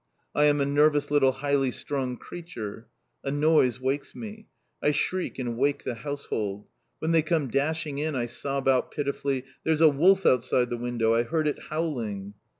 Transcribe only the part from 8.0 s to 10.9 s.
I sob out pitifully. "There's a wolf outside the